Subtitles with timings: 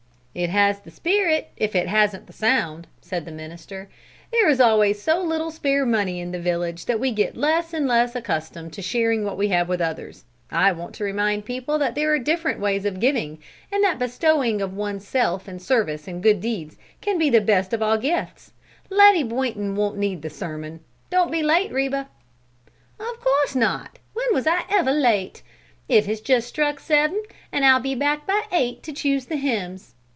[0.33, 3.89] "It has the spirit, if it hasn't the sound," said the minister.
[4.31, 7.85] "There is always so little spare money in the village that we get less and
[7.85, 10.23] less accustomed to sharing what we have with others.
[10.49, 13.39] I want to remind the people that there are different ways of giving,
[13.73, 17.41] and that the bestowing of one's self in service and good deeds can be the
[17.41, 18.53] best of all gifts.
[18.89, 20.79] Letty Boynton won't need the sermon!
[21.09, 22.07] Don't be late, Reba."
[23.01, 23.99] "Of course not.
[24.13, 25.43] When was I ever late?
[25.89, 27.21] It has just struck seven
[27.51, 29.95] and I'll be back by eight to choose the hymns.